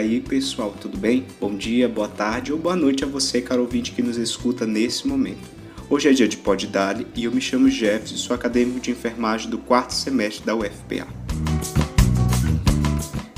[0.00, 1.26] Aí, pessoal, tudo bem?
[1.38, 5.06] Bom dia, boa tarde ou boa noite a você, caro ouvinte que nos escuta nesse
[5.06, 5.46] momento.
[5.90, 9.50] Hoje é dia de Pod Dali e eu me chamo Jefferson, sou acadêmico de enfermagem
[9.50, 11.06] do quarto semestre da UFPA.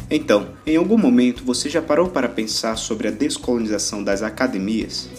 [0.09, 5.11] Então, em algum momento você já parou para pensar sobre a descolonização das academias?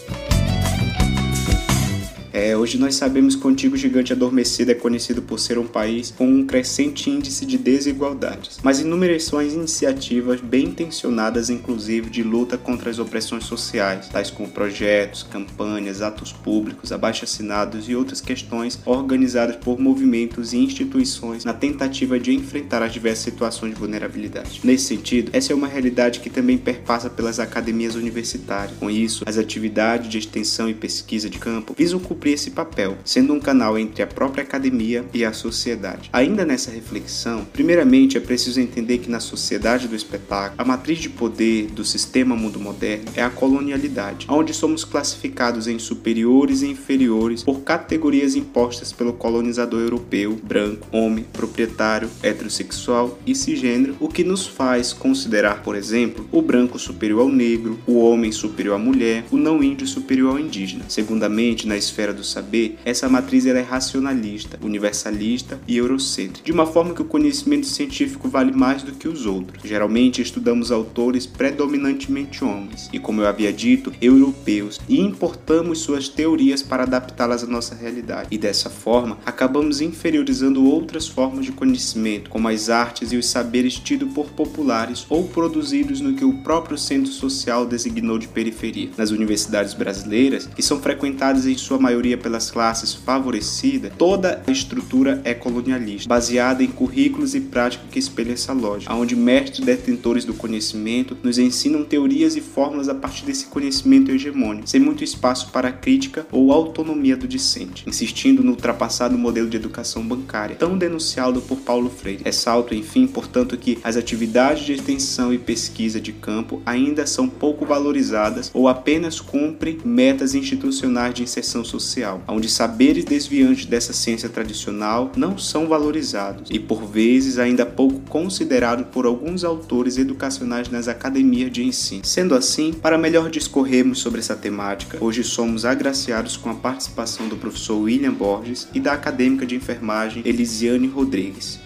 [2.34, 6.10] É, hoje nós sabemos que o antigo gigante adormecido é conhecido por ser um país
[6.10, 12.24] com um crescente índice de desigualdades, mas inúmeras são as iniciativas bem intencionadas, inclusive de
[12.24, 18.80] luta contra as opressões sociais, tais como projetos, campanhas, atos públicos, abaixo-assinados e outras questões
[18.84, 24.62] organizadas por movimentos e instituições na tentativa de enfrentar as diversas situações de vulnerabilidade.
[24.64, 28.76] Nesse sentido, essa é uma realidade que também perpassa pelas academias universitárias.
[28.80, 33.34] Com isso, as atividades de extensão e pesquisa de campo visam cumprir esse papel, sendo
[33.34, 36.10] um canal entre a própria academia e a sociedade.
[36.14, 41.10] Ainda nessa reflexão, primeiramente é preciso entender que na sociedade do espetáculo, a matriz de
[41.10, 47.44] poder do sistema mundo moderno é a colonialidade, onde somos classificados em superiores e inferiores
[47.44, 54.48] por categorias impostas pelo colonizador europeu, branco, homem, proprietário, heterossexual e cisgênero, o que nos
[54.48, 59.36] faz considerar, por exemplo, o branco superior ao negro, o homem superior à mulher, o
[59.36, 60.86] não índio superior ao indígena.
[60.88, 66.94] Segundamente, na esfera do saber, essa matriz é racionalista, universalista e eurocêntrica, de uma forma
[66.94, 69.64] que o conhecimento científico vale mais do que os outros.
[69.64, 76.62] Geralmente estudamos autores predominantemente homens e, como eu havia dito, europeus, e importamos suas teorias
[76.62, 78.28] para adaptá-las à nossa realidade.
[78.32, 83.76] E dessa forma, acabamos inferiorizando outras formas de conhecimento, como as artes e os saberes
[83.76, 88.90] tidos por populares ou produzidos no que o próprio centro social designou de periferia.
[88.98, 94.52] Nas universidades brasileiras, que são frequentadas em sua maioria maioria pelas classes favorecidas, toda a
[94.52, 100.26] estrutura é colonialista, baseada em currículos e práticas que espelham essa lógica, onde mestres detentores
[100.26, 105.50] do conhecimento nos ensinam teorias e fórmulas a partir desse conhecimento hegemônico, sem muito espaço
[105.52, 111.42] para crítica ou autonomia do discente, insistindo no ultrapassado modelo de educação bancária, tão denunciado
[111.42, 112.24] por Paulo Freire.
[112.26, 117.66] Ressalto, enfim, portanto, que as atividades de extensão e pesquisa de campo ainda são pouco
[117.66, 124.28] valorizadas ou apenas cumprem metas institucionais de inserção social social, onde saberes desviantes dessa ciência
[124.28, 130.88] tradicional não são valorizados e por vezes ainda pouco considerados por alguns autores educacionais nas
[130.88, 132.04] academias de ensino.
[132.04, 137.38] Sendo assim, para melhor discorrermos sobre essa temática, hoje somos agraciados com a participação do
[137.38, 141.60] professor William Borges e da acadêmica de enfermagem Elisiane Rodrigues.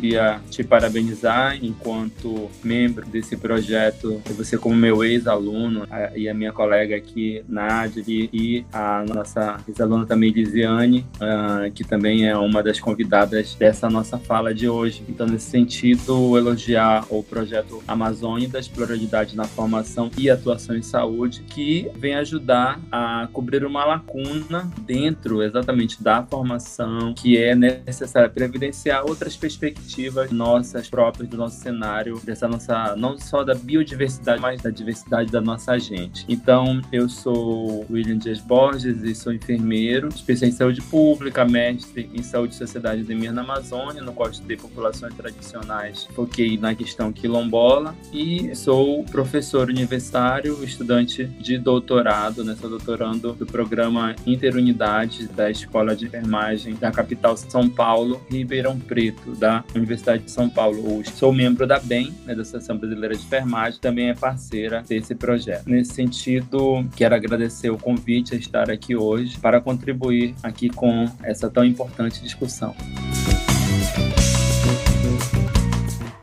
[0.00, 6.96] Queria te parabenizar enquanto membro desse projeto, você como meu ex-aluno e a minha colega
[6.96, 13.54] aqui, Nádia, e a nossa ex-aluna também, Lisiane, ah, que também é uma das convidadas
[13.54, 15.02] dessa nossa fala de hoje.
[15.08, 21.42] Então, nesse sentido, elogiar o projeto Amazônia das Pluralidades na Formação e Atuação em Saúde,
[21.42, 28.44] que vem ajudar a cobrir uma lacuna dentro exatamente da formação que é necessária para
[28.46, 34.40] evidenciar outras perspectivas perspectivas nossas próprias do nosso cenário, dessa nossa, não só da biodiversidade,
[34.40, 36.24] mas da diversidade da nossa gente.
[36.28, 42.22] Então, eu sou William Dias Borges e sou enfermeiro, especialista em saúde pública, mestre em
[42.22, 47.12] saúde e sociedade de Mir na Amazônia, no qual estudei populações tradicionais, foquei na questão
[47.12, 52.56] quilombola e sou professor universitário, estudante de doutorado, né?
[52.60, 59.32] Sou doutorando do programa Interunidade da Escola de Enfermagem da capital São Paulo, Ribeirão Preto,
[59.32, 61.10] da Universidade de São Paulo hoje.
[61.10, 65.68] Sou membro da BEM, né, da Associação Brasileira de Enfermagem, também é parceira desse projeto.
[65.68, 71.50] Nesse sentido, quero agradecer o convite a estar aqui hoje para contribuir aqui com essa
[71.50, 72.74] tão importante discussão.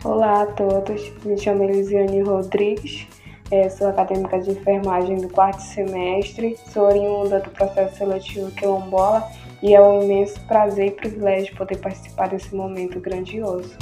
[0.03, 3.07] Olá a todos, me chamo Elisiane Rodrigues,
[3.51, 9.27] é, sou acadêmica de enfermagem do quarto semestre, sou oriunda do processo seletivo quilombola
[9.61, 13.75] e é um imenso prazer e privilégio poder participar desse momento grandioso.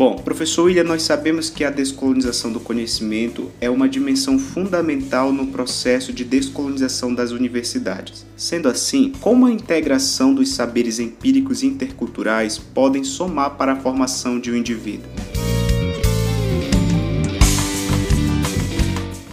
[0.00, 5.48] Bom, professor William, nós sabemos que a descolonização do conhecimento é uma dimensão fundamental no
[5.48, 8.24] processo de descolonização das universidades.
[8.34, 14.40] Sendo assim, como a integração dos saberes empíricos e interculturais podem somar para a formação
[14.40, 15.04] de um indivíduo?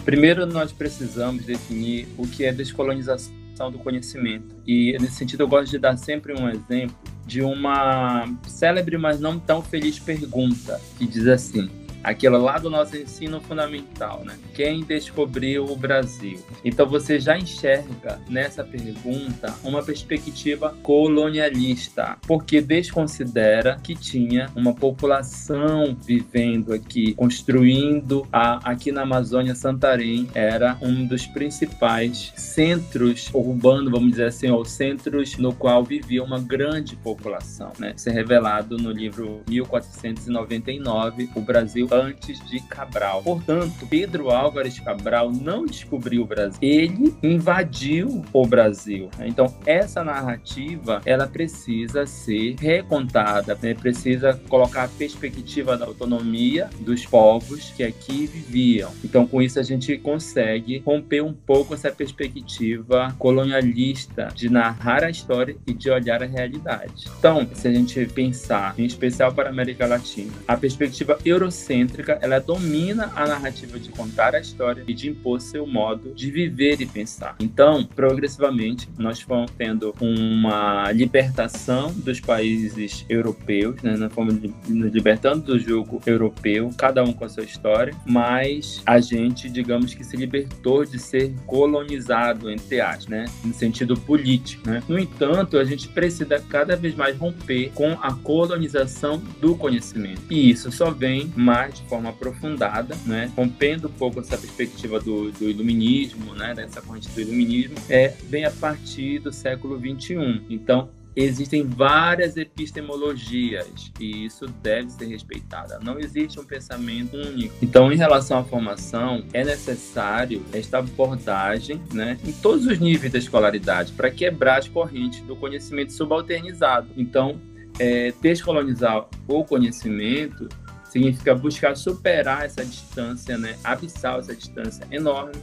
[0.08, 4.56] Primeiro, nós precisamos definir o que é descolonização do conhecimento.
[4.66, 6.96] E, nesse sentido, eu gosto de dar sempre um exemplo
[7.26, 11.68] de uma célebre, mas não tão feliz pergunta, que diz assim:
[12.02, 14.36] aquilo lá do nosso ensino fundamental, né?
[14.54, 16.38] Quem descobriu o Brasil?
[16.64, 25.96] Então você já enxerga nessa pergunta uma perspectiva colonialista, porque desconsidera que tinha uma população
[26.00, 34.10] vivendo aqui, construindo a, aqui na Amazônia Santarém era um dos principais centros urbanos, vamos
[34.10, 37.94] dizer assim, ou centros no qual vivia uma grande população, né?
[37.96, 43.22] Isso é revelado no livro 1499, O Brasil antes de Cabral.
[43.22, 49.10] Portanto, Pedro Álvares Cabral não descobriu o Brasil, ele invadiu o Brasil.
[49.20, 53.74] Então, essa narrativa, ela precisa ser recontada, né?
[53.74, 58.92] precisa colocar a perspectiva da autonomia dos povos que aqui viviam.
[59.04, 65.10] Então, com isso, a gente consegue romper um pouco essa perspectiva colonialista de narrar a
[65.10, 67.06] história e de olhar a realidade.
[67.18, 71.77] Então, se a gente pensar, em especial para a América Latina, a perspectiva eurocêntrica,
[72.20, 76.80] ela domina a narrativa de contar a história e de impor seu modo de viver
[76.80, 77.36] e pensar.
[77.40, 83.96] Então, progressivamente, nós fomos tendo uma libertação dos países europeus, né?
[83.96, 84.34] nós fomos
[84.68, 89.94] nos libertando do jogo europeu, cada um com a sua história, mas a gente, digamos
[89.94, 93.24] que se libertou de ser colonizado, entre aspas, né?
[93.44, 94.68] no sentido político.
[94.68, 94.82] Né?
[94.88, 100.22] No entanto, a gente precisa cada vez mais romper com a colonização do conhecimento.
[100.30, 103.30] E isso só vem mais de forma aprofundada, né?
[103.36, 106.54] rompendo um pouco essa perspectiva do, do iluminismo, né?
[106.54, 110.42] dessa corrente do iluminismo, é, vem a partir do século XXI.
[110.48, 110.90] Então,
[111.24, 115.74] existem várias epistemologias e isso deve ser respeitado.
[115.82, 117.54] Não existe um pensamento único.
[117.60, 123.18] Então, em relação à formação, é necessário esta abordagem né, em todos os níveis da
[123.18, 126.88] escolaridade para quebrar as correntes do conhecimento subalternizado.
[126.96, 127.40] Então,
[127.80, 130.48] é, descolonizar o conhecimento
[130.88, 135.34] significa buscar superar essa distância, né, abissal, essa distância enorme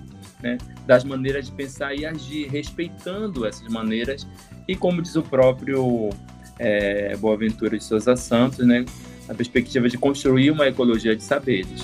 [0.42, 4.28] né, das maneiras de pensar e agir, respeitando essas maneiras.
[4.68, 6.10] E como diz o próprio
[6.60, 8.86] é, Boaventura de Souza Santos, né,
[9.28, 11.82] a perspectiva de construir uma ecologia de saberes.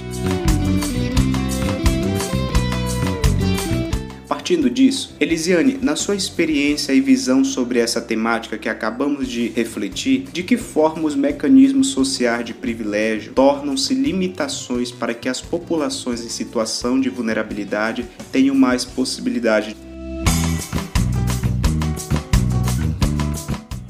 [4.52, 10.24] Partindo disso, Elisiane, na sua experiência e visão sobre essa temática que acabamos de refletir,
[10.24, 16.28] de que forma os mecanismos sociais de privilégio tornam-se limitações para que as populações em
[16.28, 19.74] situação de vulnerabilidade tenham mais possibilidade?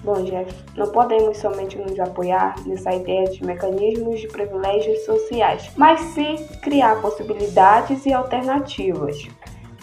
[0.03, 5.99] Bom, Jeff, não podemos somente nos apoiar nessa ideia de mecanismos de privilégios sociais, mas
[6.13, 9.27] sim criar possibilidades e alternativas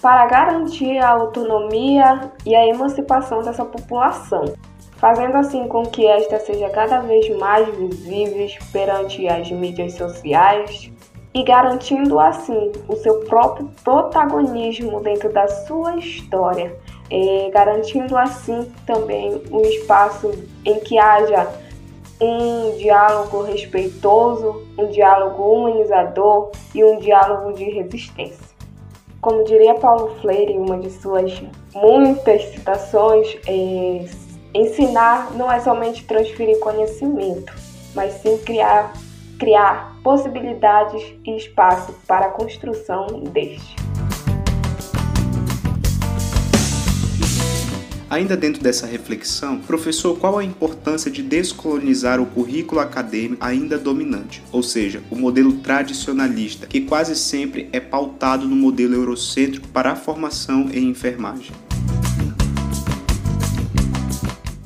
[0.01, 4.45] para garantir a autonomia e a emancipação dessa população,
[4.97, 10.91] fazendo assim com que esta seja cada vez mais visível perante as mídias sociais
[11.35, 16.77] e garantindo assim o seu próprio protagonismo dentro da sua história
[17.53, 20.31] garantindo assim também um espaço
[20.65, 21.49] em que haja
[22.21, 28.48] um diálogo respeitoso, um diálogo humanizador e um diálogo de resistência.
[29.21, 31.43] Como diria Paulo Freire em uma de suas
[31.75, 34.05] muitas citações, é,
[34.55, 37.53] ensinar não é somente transferir conhecimento,
[37.95, 38.93] mas sim criar,
[39.39, 43.75] criar possibilidades e espaço para a construção deste.
[48.11, 54.43] Ainda dentro dessa reflexão, professor, qual a importância de descolonizar o currículo acadêmico ainda dominante,
[54.51, 59.97] ou seja, o modelo tradicionalista, que quase sempre é pautado no modelo eurocêntrico para a
[59.97, 61.53] formação em enfermagem?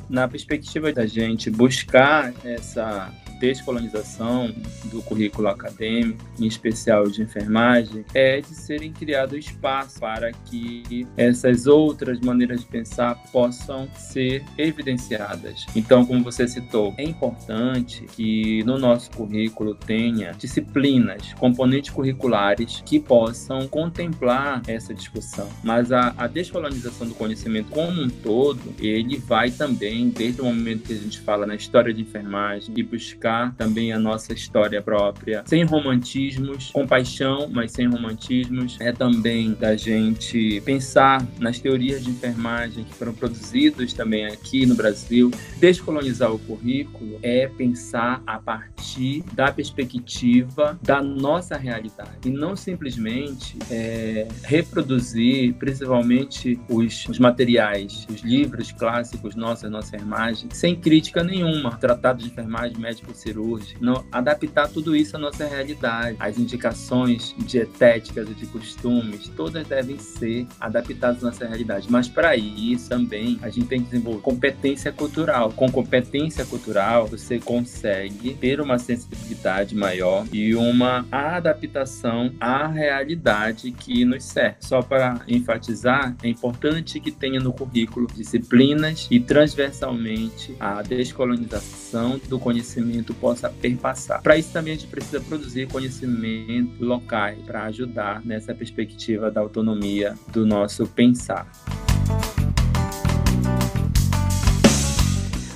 [0.09, 3.11] Na perspectiva da gente buscar essa
[3.43, 11.05] descolonização do currículo acadêmico, em especial de enfermagem, é de serem criados espaços para que
[11.17, 15.65] essas outras maneiras de pensar possam ser evidenciadas.
[15.75, 22.97] Então, como você citou, é importante que no nosso currículo tenha disciplinas, componentes curriculares que
[22.97, 25.49] possam contemplar essa discussão.
[25.61, 30.83] Mas a, a descolonização do conhecimento como um todo, ele vai também, desde o momento
[30.83, 35.43] que a gente fala na história de enfermagem, e buscar também a nossa história própria,
[35.45, 38.77] sem romantismos, com paixão, mas sem romantismos.
[38.79, 44.75] É também da gente pensar nas teorias de enfermagem que foram produzidas também aqui no
[44.75, 45.31] Brasil.
[45.57, 53.57] Descolonizar o currículo é pensar a partir da perspectiva da nossa realidade e não simplesmente
[53.69, 61.77] é, reproduzir, principalmente os, os materiais, os livros clássicos nossos, nossa enfermagem, sem crítica nenhuma.
[61.77, 66.17] Tratado de enfermagem, médico médico cirúrgico, não, adaptar tudo isso à nossa realidade.
[66.19, 71.87] As indicações dietéticas e de costumes, todas devem ser adaptadas à nossa realidade.
[71.89, 75.51] Mas para isso também a gente tem que desenvolver competência cultural.
[75.51, 84.03] Com competência cultural, você consegue ter uma sensibilidade maior e uma adaptação à realidade que
[84.03, 84.57] nos serve.
[84.59, 92.39] Só para enfatizar, é importante que tenha no currículo disciplinas e transversalmente a descolonização do
[92.39, 94.21] conhecimento possa perpassar.
[94.21, 100.13] Para isso também a gente precisa produzir conhecimento locais para ajudar nessa perspectiva da autonomia
[100.31, 101.49] do nosso pensar.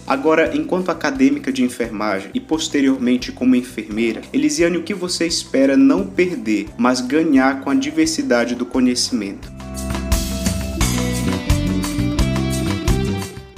[0.07, 6.07] Agora, enquanto acadêmica de enfermagem e posteriormente como enfermeira, Elisiane, o que você espera não
[6.07, 9.56] perder, mas ganhar com a diversidade do conhecimento?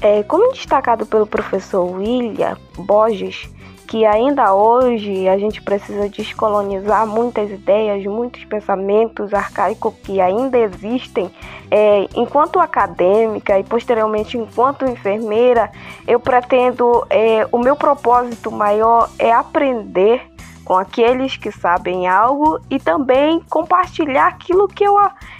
[0.01, 3.49] É, como destacado pelo professor William Borges,
[3.89, 11.29] que ainda hoje a gente precisa descolonizar muitas ideias, muitos pensamentos arcaicos que ainda existem.
[11.71, 15.71] É, enquanto acadêmica e posteriormente enquanto enfermeira,
[16.07, 20.21] eu pretendo, é, o meu propósito maior é aprender
[20.63, 24.93] com aqueles que sabem algo e também compartilhar aquilo que eu,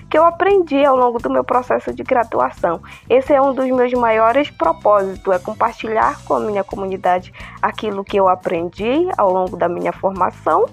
[0.10, 2.82] que eu aprendi ao longo do meu processo de graduação.
[3.10, 8.20] Esse é um dos meus maiores propósitos, é compartilhar com a minha comunidade aquilo que
[8.20, 10.66] eu aprendi ao longo da minha formação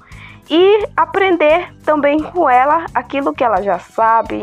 [0.48, 4.40] e aprender também com ela aquilo que ela já sabe,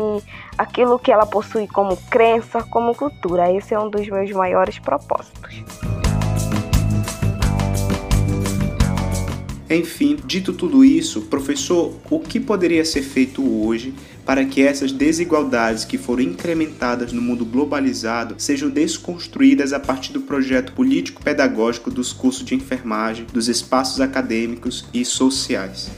[0.56, 3.50] aquilo que ela possui como crença, como cultura.
[3.50, 6.03] Esse é um dos meus maiores propósitos.
[9.68, 13.94] Enfim, dito tudo isso, professor, o que poderia ser feito hoje
[14.24, 20.22] para que essas desigualdades que foram incrementadas no mundo globalizado sejam desconstruídas a partir do
[20.22, 25.90] projeto político-pedagógico dos cursos de enfermagem, dos espaços acadêmicos e sociais?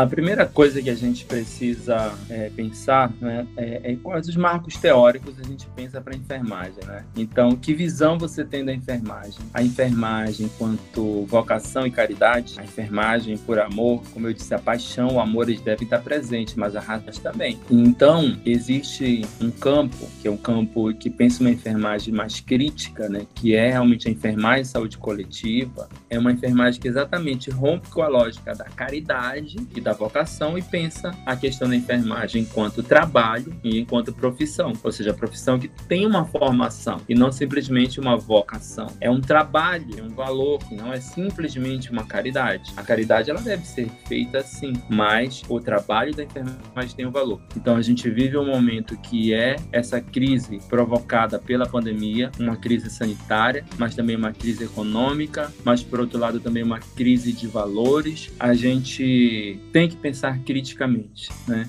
[0.00, 4.76] A primeira coisa que a gente precisa é, pensar né, é, é, quais os marcos
[4.76, 6.84] teóricos a gente pensa para a enfermagem.
[6.86, 7.04] Né?
[7.16, 9.40] Então, que visão você tem da enfermagem?
[9.52, 15.14] A enfermagem enquanto vocação e caridade, a enfermagem por amor, como eu disse, a paixão,
[15.14, 17.58] o amor, eles devem estar presentes, mas a razão também.
[17.68, 23.26] Então, existe um campo, que é um campo que pensa uma enfermagem mais crítica, né,
[23.34, 28.08] que é realmente a enfermagem saúde coletiva, é uma enfermagem que exatamente rompe com a
[28.08, 33.78] lógica da caridade e da vocação e pensa a questão da enfermagem enquanto trabalho e
[33.78, 38.86] enquanto profissão, ou seja, profissão que tem uma formação e não simplesmente uma vocação.
[39.00, 42.72] É um trabalho, é um valor, não é simplesmente uma caridade.
[42.76, 47.40] A caridade ela deve ser feita sim, mas o trabalho da enfermagem tem um valor.
[47.56, 52.90] Então a gente vive um momento que é essa crise provocada pela pandemia, uma crise
[52.90, 58.30] sanitária, mas também uma crise econômica, mas por outro lado também uma crise de valores.
[58.38, 61.28] A gente tem que pensar criticamente.
[61.46, 61.68] Né?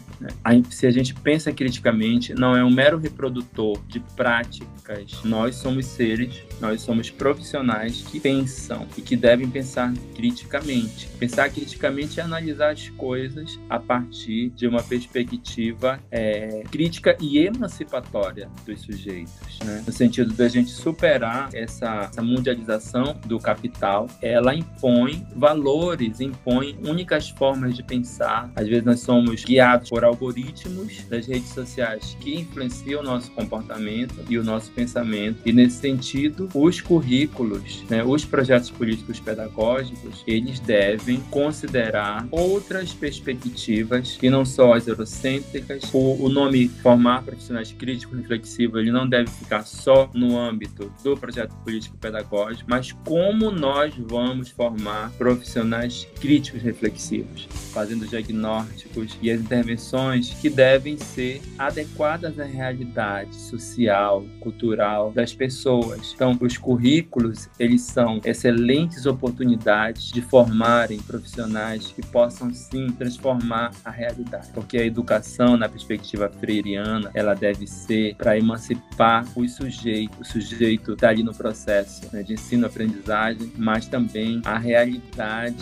[0.69, 5.23] Se a gente pensa criticamente, não é um mero reprodutor de práticas.
[5.23, 11.07] Nós somos seres, nós somos profissionais que pensam e que devem pensar criticamente.
[11.19, 18.49] Pensar criticamente é analisar as coisas a partir de uma perspectiva é, crítica e emancipatória
[18.65, 19.59] dos sujeitos.
[19.63, 19.83] Né?
[19.85, 27.29] No sentido da gente superar essa, essa mundialização do capital, ela impõe valores, impõe únicas
[27.29, 28.51] formas de pensar.
[28.55, 34.15] Às vezes nós somos guiados por algoritmos das redes sociais que influenciam o nosso comportamento
[34.29, 35.39] e o nosso pensamento.
[35.43, 44.17] E nesse sentido, os currículos, né, os projetos políticos pedagógicos, eles devem considerar outras perspectivas
[44.17, 45.83] que não só as eurocêntricas.
[45.91, 51.17] O, o nome formar profissionais críticos reflexivos, ele não deve ficar só no âmbito do
[51.17, 57.47] projeto político pedagógico, mas como nós vamos formar profissionais críticos reflexivos
[57.79, 66.11] fazendo diagnósticos e as intervenções que devem ser adequadas à realidade social, cultural das pessoas.
[66.13, 73.89] Então, os currículos, eles são excelentes oportunidades de formarem profissionais que possam sim transformar a
[73.89, 80.25] realidade, porque a educação na perspectiva freiriana, ela deve ser para emancipar os sujeitos, o
[80.25, 85.55] sujeito está ali no processo né, de ensino-aprendizagem, mas também a realidade.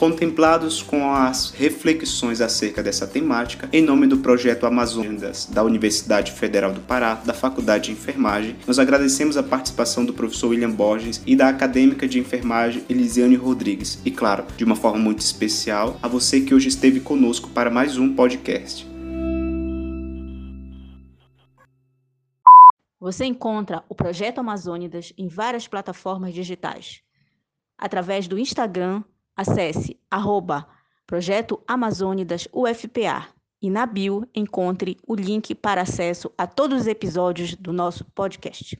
[0.00, 6.72] Contemplados com as reflexões acerca dessa temática, em nome do projeto Amazonas da Universidade Federal
[6.72, 11.36] do Pará, da Faculdade de Enfermagem, nós agradecemos a participação do professor William Borges e
[11.36, 16.40] da acadêmica de enfermagem Elisiane Rodrigues, e claro, de uma forma muito especial, a você
[16.40, 18.88] que hoje esteve conosco para mais um podcast.
[22.98, 27.02] Você encontra o Projeto Amazônidas em várias plataformas digitais.
[27.76, 29.02] Através do Instagram,
[29.40, 30.66] acesse arroba
[31.06, 33.26] Projeto Amazônidas UFPA
[33.62, 38.78] e na bio encontre o link para acesso a todos os episódios do nosso podcast.